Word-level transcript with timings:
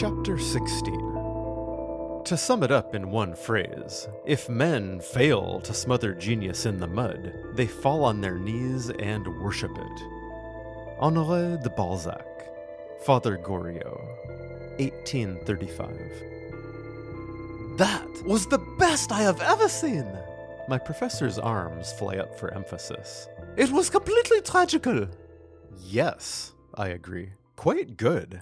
Chapter 0.00 0.38
16 0.38 2.22
To 2.24 2.34
sum 2.34 2.62
it 2.62 2.72
up 2.72 2.94
in 2.94 3.10
one 3.10 3.34
phrase, 3.34 4.08
if 4.24 4.48
men 4.48 4.98
fail 4.98 5.60
to 5.60 5.74
smother 5.74 6.14
genius 6.14 6.64
in 6.64 6.80
the 6.80 6.86
mud, 6.86 7.34
they 7.52 7.66
fall 7.66 8.06
on 8.06 8.22
their 8.22 8.38
knees 8.38 8.88
and 8.88 9.26
worship 9.42 9.72
it. 9.72 10.02
Honoré 11.02 11.62
de 11.62 11.68
Balzac, 11.68 12.24
Father 13.04 13.36
Goriot, 13.36 14.00
1835. 14.78 15.90
That 17.76 18.22
was 18.24 18.46
the 18.46 18.64
best 18.78 19.12
I 19.12 19.20
have 19.20 19.42
ever 19.42 19.68
seen! 19.68 20.06
My 20.66 20.78
professor's 20.78 21.38
arms 21.38 21.92
fly 21.92 22.16
up 22.16 22.38
for 22.38 22.54
emphasis. 22.54 23.28
It 23.58 23.70
was 23.70 23.90
completely 23.90 24.40
tragical! 24.40 25.08
Yes, 25.78 26.54
I 26.74 26.88
agree. 26.88 27.32
Quite 27.56 27.98
good. 27.98 28.40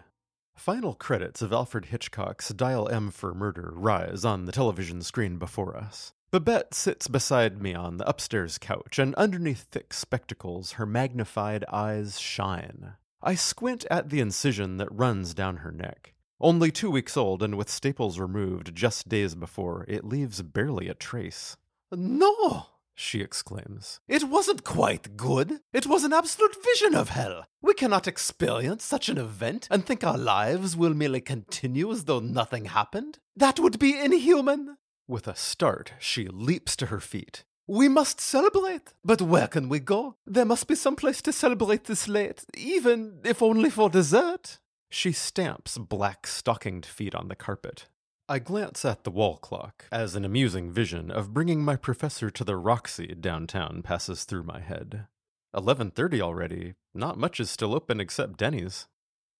Final 0.58 0.92
credits 0.92 1.40
of 1.40 1.52
Alfred 1.52 1.86
Hitchcock's 1.86 2.48
Dial 2.48 2.88
M 2.88 3.12
for 3.12 3.32
Murder 3.32 3.72
rise 3.76 4.24
on 4.24 4.44
the 4.44 4.50
television 4.50 5.02
screen 5.02 5.38
before 5.38 5.76
us. 5.76 6.12
Babette 6.32 6.74
sits 6.74 7.06
beside 7.06 7.62
me 7.62 7.74
on 7.74 7.96
the 7.96 8.08
upstairs 8.08 8.58
couch, 8.58 8.98
and 8.98 9.14
underneath 9.14 9.68
thick 9.70 9.94
spectacles, 9.94 10.72
her 10.72 10.84
magnified 10.84 11.64
eyes 11.72 12.18
shine. 12.18 12.94
I 13.22 13.36
squint 13.36 13.86
at 13.88 14.10
the 14.10 14.18
incision 14.18 14.78
that 14.78 14.90
runs 14.90 15.32
down 15.32 15.58
her 15.58 15.70
neck. 15.70 16.14
Only 16.40 16.72
two 16.72 16.90
weeks 16.90 17.16
old, 17.16 17.40
and 17.40 17.56
with 17.56 17.70
staples 17.70 18.18
removed 18.18 18.74
just 18.74 19.08
days 19.08 19.36
before, 19.36 19.84
it 19.86 20.04
leaves 20.04 20.42
barely 20.42 20.88
a 20.88 20.94
trace. 20.94 21.56
No! 21.92 22.66
She 22.98 23.20
exclaims. 23.20 24.00
It 24.08 24.24
wasn't 24.24 24.64
quite 24.64 25.16
good. 25.16 25.60
It 25.72 25.86
was 25.86 26.04
an 26.04 26.12
absolute 26.12 26.56
vision 26.64 26.94
of 26.94 27.10
hell. 27.10 27.44
We 27.62 27.74
cannot 27.74 28.08
experience 28.08 28.84
such 28.84 29.08
an 29.08 29.18
event 29.18 29.68
and 29.70 29.86
think 29.86 30.02
our 30.02 30.18
lives 30.18 30.76
will 30.76 30.94
merely 30.94 31.20
continue 31.20 31.90
as 31.92 32.04
though 32.04 32.20
nothing 32.20 32.66
happened. 32.66 33.18
That 33.36 33.60
would 33.60 33.78
be 33.78 33.98
inhuman. 33.98 34.78
With 35.06 35.28
a 35.28 35.36
start, 35.36 35.92
she 35.98 36.26
leaps 36.26 36.76
to 36.76 36.86
her 36.86 37.00
feet. 37.00 37.44
We 37.66 37.88
must 37.88 38.20
celebrate. 38.20 38.94
But 39.04 39.22
where 39.22 39.46
can 39.46 39.68
we 39.68 39.78
go? 39.78 40.16
There 40.26 40.44
must 40.44 40.66
be 40.66 40.74
some 40.74 40.96
place 40.96 41.22
to 41.22 41.32
celebrate 41.32 41.84
this 41.84 42.08
late, 42.08 42.44
even 42.56 43.20
if 43.24 43.42
only 43.42 43.70
for 43.70 43.88
dessert. 43.88 44.58
She 44.90 45.12
stamps 45.12 45.78
black 45.78 46.26
stockinged 46.26 46.86
feet 46.86 47.14
on 47.14 47.28
the 47.28 47.36
carpet. 47.36 47.86
I 48.30 48.38
glance 48.40 48.84
at 48.84 49.04
the 49.04 49.10
wall 49.10 49.38
clock 49.38 49.86
as 49.90 50.14
an 50.14 50.22
amusing 50.22 50.70
vision 50.70 51.10
of 51.10 51.32
bringing 51.32 51.64
my 51.64 51.76
professor 51.76 52.28
to 52.28 52.44
the 52.44 52.56
Roxy 52.56 53.14
downtown 53.18 53.80
passes 53.80 54.24
through 54.24 54.42
my 54.42 54.60
head. 54.60 55.06
11:30 55.54 56.20
already. 56.20 56.74
Not 56.92 57.16
much 57.16 57.40
is 57.40 57.48
still 57.48 57.74
open 57.74 58.00
except 58.00 58.36
Denny's. 58.36 58.86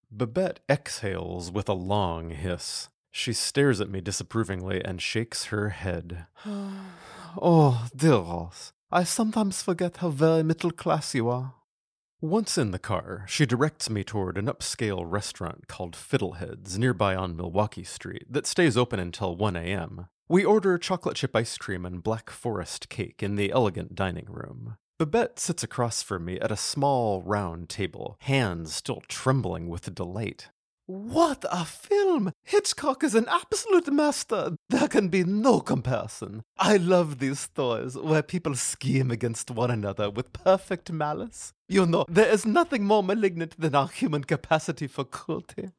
Babette 0.09 0.61
exhales 0.67 1.51
with 1.51 1.69
a 1.69 1.73
long 1.73 2.31
hiss. 2.31 2.89
She 3.11 3.31
stares 3.31 3.79
at 3.79 3.91
me 3.91 4.01
disapprovingly 4.01 4.83
and 4.83 4.99
shakes 4.99 5.45
her 5.45 5.69
head. 5.69 6.25
oh, 7.39 7.87
dear 7.95 8.17
Ross, 8.17 8.73
I 8.91 9.03
sometimes 9.03 9.61
forget 9.61 9.97
how 9.97 10.09
very 10.09 10.41
middle 10.41 10.71
class 10.71 11.13
you 11.13 11.29
are. 11.29 11.53
Once 12.21 12.57
in 12.57 12.71
the 12.71 12.79
car, 12.79 13.23
she 13.29 13.45
directs 13.45 13.89
me 13.89 14.03
toward 14.03 14.37
an 14.37 14.47
upscale 14.47 15.09
restaurant 15.09 15.69
called 15.69 15.95
Fiddleheads 15.95 16.77
nearby 16.77 17.15
on 17.15 17.33
Milwaukee 17.33 17.85
Street 17.85 18.25
that 18.29 18.45
stays 18.45 18.75
open 18.75 18.99
until 18.99 19.37
1 19.37 19.55
a.m. 19.55 20.07
We 20.27 20.43
order 20.43 20.77
chocolate 20.77 21.15
chip 21.15 21.33
ice 21.33 21.57
cream 21.57 21.85
and 21.85 22.03
black 22.03 22.29
forest 22.29 22.89
cake 22.89 23.23
in 23.23 23.37
the 23.37 23.53
elegant 23.53 23.95
dining 23.95 24.25
room. 24.27 24.75
Babette 24.97 25.39
sits 25.39 25.63
across 25.63 26.03
from 26.03 26.25
me 26.25 26.37
at 26.41 26.51
a 26.51 26.57
small 26.57 27.21
round 27.21 27.69
table, 27.69 28.17
hands 28.19 28.75
still 28.75 29.01
trembling 29.07 29.69
with 29.69 29.95
delight. 29.95 30.49
What 30.89 31.45
a 31.51 31.65
film! 31.65 32.31
Hitchcock 32.41 33.03
is 33.03 33.13
an 33.13 33.27
absolute 33.29 33.93
master. 33.93 34.55
There 34.69 34.87
can 34.87 35.09
be 35.09 35.23
no 35.23 35.59
comparison. 35.59 36.41
I 36.57 36.77
love 36.77 37.19
these 37.19 37.41
stories 37.41 37.95
where 37.95 38.23
people 38.23 38.55
scheme 38.55 39.11
against 39.11 39.51
one 39.51 39.69
another 39.69 40.09
with 40.09 40.33
perfect 40.33 40.91
malice. 40.91 41.53
You 41.67 41.85
know, 41.85 42.05
there 42.09 42.31
is 42.31 42.43
nothing 42.43 42.85
more 42.85 43.03
malignant 43.03 43.53
than 43.59 43.75
our 43.75 43.87
human 43.87 44.23
capacity 44.23 44.87
for 44.87 45.03
cruelty. 45.03 45.73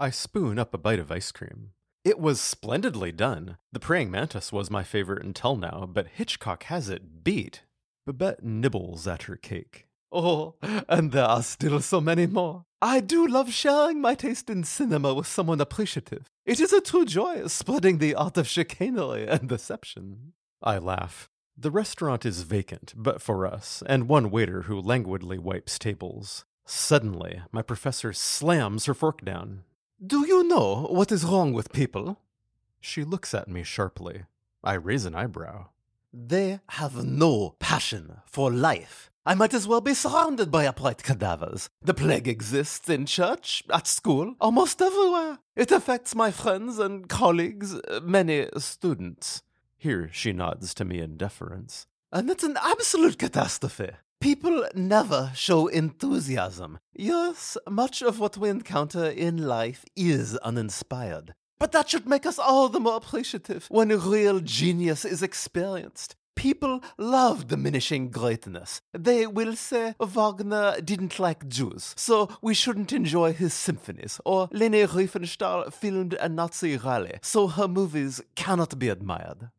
I 0.00 0.10
spoon 0.10 0.58
up 0.58 0.74
a 0.74 0.78
bite 0.78 0.98
of 0.98 1.12
ice 1.12 1.30
cream. 1.30 1.70
It 2.04 2.18
was 2.18 2.40
splendidly 2.40 3.12
done. 3.12 3.58
The 3.70 3.78
praying 3.78 4.10
mantis 4.10 4.52
was 4.52 4.68
my 4.68 4.82
favorite 4.82 5.22
until 5.22 5.54
now, 5.54 5.88
but 5.88 6.08
Hitchcock 6.08 6.64
has 6.64 6.88
it 6.88 7.22
beat. 7.22 7.62
Babette 8.04 8.42
nibbles 8.42 9.06
at 9.06 9.22
her 9.24 9.36
cake. 9.36 9.85
Oh, 10.12 10.54
and 10.88 11.12
there 11.12 11.24
are 11.24 11.42
still 11.42 11.80
so 11.80 12.00
many 12.00 12.26
more. 12.26 12.64
I 12.80 13.00
do 13.00 13.26
love 13.26 13.52
sharing 13.52 14.00
my 14.00 14.14
taste 14.14 14.50
in 14.50 14.64
cinema 14.64 15.14
with 15.14 15.26
someone 15.26 15.60
appreciative. 15.60 16.30
It 16.44 16.60
is 16.60 16.72
a 16.72 16.80
true 16.80 17.04
joy 17.04 17.46
spreading 17.46 17.98
the 17.98 18.14
art 18.14 18.36
of 18.36 18.46
chicanery 18.46 19.26
and 19.26 19.48
deception. 19.48 20.32
I 20.62 20.78
laugh. 20.78 21.28
The 21.56 21.70
restaurant 21.70 22.26
is 22.26 22.42
vacant, 22.42 22.92
but 22.94 23.22
for 23.22 23.46
us, 23.46 23.82
and 23.86 24.08
one 24.08 24.30
waiter 24.30 24.62
who 24.62 24.80
languidly 24.80 25.38
wipes 25.38 25.78
tables. 25.78 26.44
Suddenly, 26.66 27.42
my 27.50 27.62
professor 27.62 28.12
slams 28.12 28.84
her 28.84 28.94
fork 28.94 29.24
down. 29.24 29.62
Do 30.04 30.26
you 30.26 30.46
know 30.46 30.86
what 30.90 31.10
is 31.10 31.24
wrong 31.24 31.54
with 31.54 31.72
people? 31.72 32.20
She 32.80 33.04
looks 33.04 33.32
at 33.32 33.48
me 33.48 33.62
sharply. 33.62 34.24
I 34.62 34.74
raise 34.74 35.06
an 35.06 35.14
eyebrow. 35.14 35.68
They 36.12 36.60
have 36.70 37.04
no 37.04 37.56
passion 37.58 38.18
for 38.26 38.50
life. 38.50 39.10
I 39.28 39.34
might 39.34 39.54
as 39.54 39.66
well 39.66 39.80
be 39.80 39.92
surrounded 39.92 40.52
by 40.52 40.68
upright 40.68 41.02
cadavers. 41.02 41.68
The 41.82 41.94
plague 41.94 42.28
exists 42.28 42.88
in 42.88 43.06
church, 43.06 43.64
at 43.74 43.88
school, 43.88 44.36
almost 44.40 44.80
everywhere. 44.80 45.38
It 45.56 45.72
affects 45.72 46.14
my 46.14 46.30
friends 46.30 46.78
and 46.78 47.08
colleagues, 47.08 47.74
uh, 47.74 47.98
many 48.04 48.46
students. 48.58 49.42
Here 49.76 50.08
she 50.12 50.32
nods 50.32 50.74
to 50.74 50.84
me 50.84 51.00
in 51.00 51.16
deference. 51.16 51.88
And 52.12 52.30
it's 52.30 52.44
an 52.44 52.56
absolute 52.62 53.18
catastrophe. 53.18 53.90
People 54.20 54.64
never 54.76 55.32
show 55.34 55.66
enthusiasm. 55.66 56.78
Yes, 56.94 57.58
much 57.68 58.02
of 58.02 58.20
what 58.20 58.36
we 58.38 58.48
encounter 58.48 59.06
in 59.06 59.38
life 59.38 59.84
is 59.96 60.36
uninspired. 60.36 61.34
But 61.58 61.72
that 61.72 61.90
should 61.90 62.06
make 62.06 62.26
us 62.26 62.38
all 62.38 62.68
the 62.68 62.78
more 62.78 62.96
appreciative 62.96 63.66
when 63.70 63.88
real 63.88 64.38
genius 64.38 65.04
is 65.04 65.20
experienced. 65.20 66.14
People 66.36 66.82
love 66.98 67.48
diminishing 67.48 68.10
greatness. 68.10 68.82
They 68.92 69.26
will 69.26 69.56
say 69.56 69.94
Wagner 69.98 70.80
didn't 70.82 71.18
like 71.18 71.48
Jews, 71.48 71.94
so 71.96 72.28
we 72.42 72.52
shouldn't 72.54 72.92
enjoy 72.92 73.32
his 73.32 73.54
symphonies, 73.54 74.20
or 74.24 74.48
Leni 74.52 74.86
Riefenstahl 74.86 75.72
filmed 75.72 76.14
a 76.14 76.28
Nazi 76.28 76.76
rally, 76.76 77.18
so 77.22 77.48
her 77.48 77.66
movies 77.66 78.20
cannot 78.34 78.78
be 78.78 78.90
admired. 78.90 79.50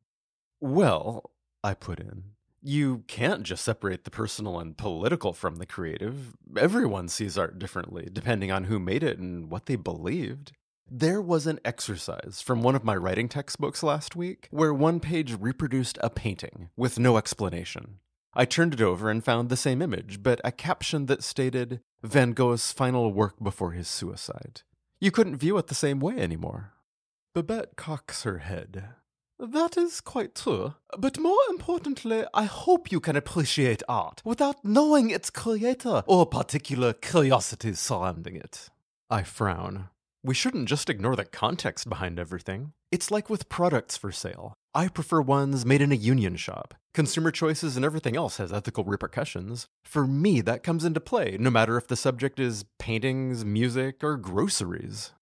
Well, 0.62 1.32
I 1.64 1.74
put 1.74 2.00
in, 2.00 2.24
you 2.62 3.04
can't 3.08 3.44
just 3.44 3.64
separate 3.64 4.04
the 4.04 4.12
personal 4.12 4.60
and 4.60 4.78
political 4.78 5.34
from 5.34 5.56
the 5.56 5.66
creative. 5.66 6.36
Everyone 6.58 7.08
sees 7.08 7.38
art 7.38 7.58
differently, 7.58 8.08
depending 8.12 8.52
on 8.52 8.66
who 8.66 8.80
made 8.80 9.04
it 9.04 9.18
and 9.18 9.50
what 9.50 9.66
they 9.66 9.76
believed. 9.76 10.52
There 10.90 11.22
was 11.22 11.48
an 11.48 11.60
exercise 11.66 12.42
from 12.42 12.64
one 12.64 12.74
of 12.74 12.86
my 12.86 12.96
writing 12.96 13.28
textbooks 13.28 13.84
last 13.84 14.16
week 14.16 14.48
where 14.52 14.74
one 14.74 15.02
page 15.02 15.36
reproduced 15.38 15.98
a 16.02 16.10
painting 16.10 16.70
with 16.78 16.98
no 16.98 17.18
explanation. 17.18 18.00
I 18.34 18.46
turned 18.46 18.74
it 18.74 18.82
over 18.82 19.10
and 19.10 19.24
found 19.24 19.50
the 19.50 19.58
same 19.58 19.82
image, 19.82 20.24
but 20.24 20.40
a 20.46 20.52
caption 20.52 21.08
that 21.08 21.24
stated 21.24 21.82
Van 22.04 22.32
Gogh's 22.32 22.72
final 22.72 23.12
work 23.12 23.36
before 23.44 23.72
his 23.72 23.90
suicide. 23.90 24.62
You 25.02 25.12
couldn't 25.12 25.38
view 25.38 25.58
it 25.58 25.68
the 25.68 25.76
same 25.76 26.00
way 26.00 26.20
anymore. 26.20 26.72
Babette 27.36 27.76
cocks 27.76 28.24
her 28.24 28.38
head. 28.38 28.86
That 29.38 29.78
is 29.78 30.00
quite 30.00 30.36
true. 30.36 30.76
But 30.98 31.20
more 31.20 31.42
importantly, 31.50 32.24
I 32.34 32.46
hope 32.46 32.94
you 32.94 33.02
can 33.02 33.18
appreciate 33.18 33.84
art 33.90 34.22
without 34.24 34.64
knowing 34.64 35.10
its 35.10 35.30
creator 35.30 36.04
or 36.08 36.26
particular 36.26 36.94
curiosities 36.94 37.80
surrounding 37.80 38.38
it. 38.38 38.70
I 39.10 39.24
frown. 39.24 39.90
We 40.28 40.34
shouldn't 40.34 40.68
just 40.68 40.90
ignore 40.90 41.16
the 41.16 41.24
context 41.24 41.88
behind 41.88 42.20
everything. 42.20 42.74
It's 42.92 43.12
like 43.12 43.30
with 43.30 43.48
products 43.48 43.96
for 43.96 44.12
sale. 44.12 44.56
I 44.76 44.90
prefer 44.90 45.22
ones 45.22 45.66
made 45.66 45.82
in 45.82 45.94
a 45.94 45.96
union 45.96 46.36
shop. 46.36 46.74
Consumer 46.94 47.32
choices 47.32 47.78
and 47.78 47.86
everything 47.86 48.18
else 48.18 48.36
has 48.36 48.52
ethical 48.52 48.84
repercussions. 48.84 49.68
For 49.86 50.06
me, 50.06 50.42
that 50.42 50.64
comes 50.64 50.84
into 50.84 51.00
play, 51.00 51.38
no 51.40 51.50
matter 51.50 51.78
if 51.78 51.88
the 51.88 51.96
subject 51.96 52.42
is 52.42 52.66
paintings, 52.78 53.46
music, 53.46 54.04
or 54.04 54.18
groceries. 54.18 55.14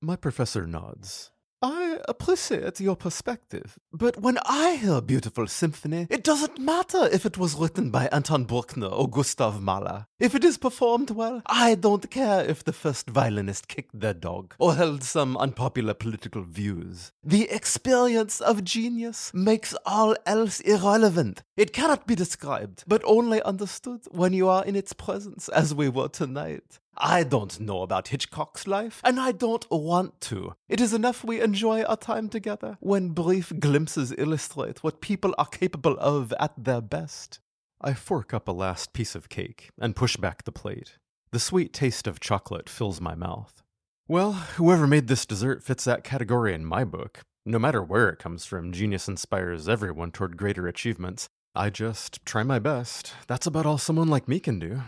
My 0.00 0.16
professor 0.16 0.66
nods. 0.66 1.30
I 1.60 1.93
appreciate 2.08 2.80
your 2.80 2.96
perspective, 2.96 3.78
but 3.92 4.20
when 4.20 4.38
I 4.44 4.76
hear 4.76 4.94
a 4.94 5.02
beautiful 5.02 5.46
symphony, 5.46 6.06
it 6.10 6.24
doesn't 6.24 6.58
matter 6.58 7.08
if 7.12 7.26
it 7.26 7.38
was 7.38 7.54
written 7.54 7.90
by 7.90 8.06
Anton 8.06 8.44
Bruckner 8.44 8.86
or 8.86 9.08
Gustav 9.08 9.60
Mahler. 9.60 10.06
If 10.18 10.34
it 10.34 10.44
is 10.44 10.58
performed 10.58 11.10
well, 11.10 11.42
I 11.46 11.74
don't 11.74 12.10
care 12.10 12.44
if 12.44 12.64
the 12.64 12.72
first 12.72 13.10
violinist 13.10 13.68
kicked 13.68 13.98
their 13.98 14.14
dog 14.14 14.54
or 14.58 14.74
held 14.74 15.02
some 15.02 15.36
unpopular 15.36 15.94
political 15.94 16.42
views. 16.42 17.12
The 17.22 17.50
experience 17.50 18.40
of 18.40 18.64
genius 18.64 19.32
makes 19.34 19.74
all 19.84 20.16
else 20.26 20.60
irrelevant. 20.60 21.42
It 21.56 21.72
cannot 21.72 22.06
be 22.06 22.14
described, 22.14 22.84
but 22.86 23.02
only 23.04 23.42
understood 23.42 24.02
when 24.10 24.32
you 24.32 24.48
are 24.48 24.64
in 24.64 24.76
its 24.76 24.92
presence, 24.92 25.48
as 25.48 25.74
we 25.74 25.88
were 25.88 26.08
tonight. 26.08 26.80
I 26.96 27.24
don't 27.24 27.58
know 27.58 27.82
about 27.82 28.08
Hitchcock's 28.08 28.66
life, 28.66 29.00
and 29.02 29.18
I 29.18 29.32
don't 29.32 29.68
want 29.70 30.20
to. 30.22 30.54
It 30.68 30.80
is 30.80 30.92
enough 30.92 31.24
we 31.24 31.40
enjoy 31.40 31.82
our 31.94 31.98
time 31.98 32.28
together 32.28 32.76
when 32.80 33.10
brief 33.10 33.52
glimpses 33.60 34.12
illustrate 34.18 34.82
what 34.82 35.00
people 35.00 35.32
are 35.38 35.46
capable 35.46 35.96
of 36.00 36.34
at 36.40 36.52
their 36.58 36.80
best. 36.80 37.38
I 37.80 37.94
fork 37.94 38.34
up 38.34 38.48
a 38.48 38.52
last 38.52 38.92
piece 38.92 39.14
of 39.14 39.28
cake 39.28 39.70
and 39.80 39.94
push 39.94 40.16
back 40.16 40.42
the 40.42 40.50
plate. 40.50 40.98
The 41.30 41.38
sweet 41.38 41.72
taste 41.72 42.08
of 42.08 42.18
chocolate 42.18 42.68
fills 42.68 43.00
my 43.00 43.14
mouth. 43.14 43.62
Well, 44.08 44.32
whoever 44.32 44.88
made 44.88 45.06
this 45.06 45.24
dessert 45.24 45.62
fits 45.62 45.84
that 45.84 46.02
category 46.02 46.52
in 46.52 46.64
my 46.64 46.82
book. 46.82 47.20
No 47.46 47.60
matter 47.60 47.80
where 47.80 48.08
it 48.08 48.18
comes 48.18 48.44
from, 48.44 48.72
genius 48.72 49.06
inspires 49.06 49.68
everyone 49.68 50.10
toward 50.10 50.36
greater 50.36 50.66
achievements. 50.66 51.28
I 51.54 51.70
just 51.70 52.26
try 52.26 52.42
my 52.42 52.58
best. 52.58 53.12
That's 53.28 53.46
about 53.46 53.66
all 53.66 53.78
someone 53.78 54.08
like 54.08 54.26
me 54.26 54.40
can 54.40 54.58
do. 54.58 54.82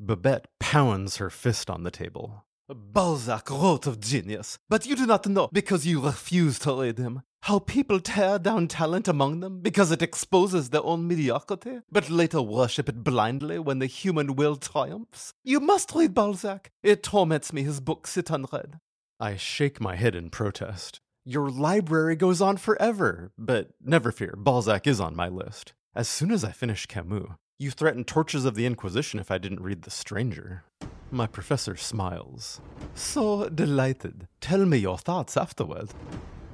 Babette 0.00 0.46
pounds 0.58 1.18
her 1.18 1.30
fist 1.30 1.70
on 1.70 1.84
the 1.84 1.92
table. 1.92 2.44
Balzac 2.74 3.50
wrote 3.50 3.86
of 3.86 4.00
genius, 4.00 4.58
but 4.68 4.86
you 4.86 4.94
do 4.94 5.06
not 5.06 5.26
know 5.26 5.48
because 5.52 5.86
you 5.86 6.00
refuse 6.00 6.58
to 6.60 6.80
read 6.80 6.98
him. 6.98 7.22
How 7.42 7.58
people 7.58 8.00
tear 8.00 8.38
down 8.38 8.68
talent 8.68 9.08
among 9.08 9.40
them 9.40 9.60
because 9.60 9.90
it 9.90 10.02
exposes 10.02 10.70
their 10.70 10.84
own 10.84 11.08
mediocrity, 11.08 11.80
but 11.90 12.10
later 12.10 12.40
worship 12.42 12.88
it 12.88 13.02
blindly 13.02 13.58
when 13.58 13.78
the 13.78 13.86
human 13.86 14.36
will 14.36 14.56
triumphs. 14.56 15.32
You 15.42 15.58
must 15.58 15.92
read 15.94 16.14
Balzac. 16.14 16.70
It 16.82 17.02
torments 17.02 17.52
me 17.52 17.62
his 17.62 17.80
books 17.80 18.10
sit 18.10 18.30
unread. 18.30 18.78
I 19.18 19.36
shake 19.36 19.80
my 19.80 19.96
head 19.96 20.14
in 20.14 20.30
protest. 20.30 21.00
Your 21.24 21.50
library 21.50 22.14
goes 22.16 22.40
on 22.40 22.56
forever, 22.56 23.32
but 23.36 23.70
never 23.82 24.12
fear, 24.12 24.34
Balzac 24.36 24.86
is 24.86 25.00
on 25.00 25.16
my 25.16 25.28
list. 25.28 25.72
As 25.94 26.08
soon 26.08 26.30
as 26.30 26.44
I 26.44 26.52
finish 26.52 26.86
Camus, 26.86 27.30
you 27.58 27.70
threatened 27.70 28.06
tortures 28.06 28.44
of 28.44 28.54
the 28.54 28.64
Inquisition 28.64 29.18
if 29.18 29.30
I 29.30 29.38
didn't 29.38 29.60
read 29.60 29.82
The 29.82 29.90
Stranger. 29.90 30.64
My 31.12 31.26
professor 31.26 31.76
smiles. 31.76 32.60
So 32.94 33.48
delighted. 33.48 34.28
Tell 34.40 34.64
me 34.64 34.78
your 34.78 34.96
thoughts 34.96 35.36
afterward. 35.36 35.90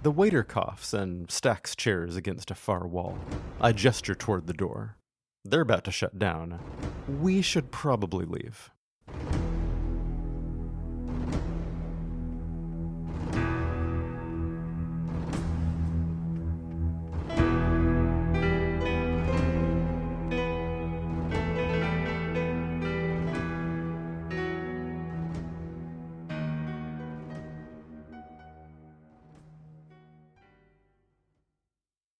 The 0.02 0.10
waiter 0.10 0.42
coughs 0.44 0.94
and 0.94 1.30
stacks 1.30 1.76
chairs 1.76 2.16
against 2.16 2.50
a 2.50 2.54
far 2.54 2.86
wall. 2.86 3.18
I 3.60 3.72
gesture 3.72 4.14
toward 4.14 4.46
the 4.46 4.54
door. 4.54 4.96
They're 5.44 5.60
about 5.60 5.84
to 5.84 5.90
shut 5.90 6.18
down. 6.18 6.58
We 7.20 7.42
should 7.42 7.70
probably 7.70 8.24
leave. 8.24 8.70